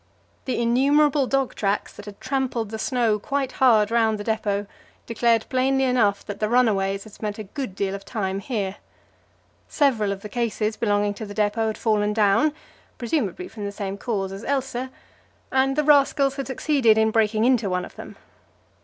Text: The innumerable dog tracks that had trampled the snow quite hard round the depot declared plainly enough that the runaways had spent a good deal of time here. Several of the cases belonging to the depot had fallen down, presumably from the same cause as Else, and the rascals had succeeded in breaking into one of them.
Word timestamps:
The 0.45 0.59
innumerable 0.59 1.27
dog 1.27 1.53
tracks 1.53 1.93
that 1.93 2.05
had 2.05 2.19
trampled 2.19 2.71
the 2.71 2.79
snow 2.79 3.19
quite 3.19 3.51
hard 3.51 3.91
round 3.91 4.17
the 4.17 4.23
depot 4.23 4.65
declared 5.05 5.45
plainly 5.47 5.83
enough 5.83 6.25
that 6.25 6.39
the 6.39 6.49
runaways 6.49 7.03
had 7.03 7.13
spent 7.13 7.37
a 7.37 7.43
good 7.43 7.75
deal 7.75 7.93
of 7.93 8.03
time 8.03 8.39
here. 8.39 8.77
Several 9.67 10.11
of 10.11 10.23
the 10.23 10.27
cases 10.27 10.75
belonging 10.75 11.13
to 11.13 11.25
the 11.27 11.35
depot 11.35 11.67
had 11.67 11.77
fallen 11.77 12.13
down, 12.13 12.51
presumably 12.97 13.47
from 13.47 13.63
the 13.63 13.71
same 13.71 13.95
cause 13.95 14.31
as 14.31 14.43
Else, 14.43 14.75
and 15.51 15.75
the 15.75 15.83
rascals 15.83 16.35
had 16.35 16.47
succeeded 16.47 16.97
in 16.97 17.11
breaking 17.11 17.45
into 17.45 17.69
one 17.69 17.85
of 17.85 17.95
them. 17.95 18.15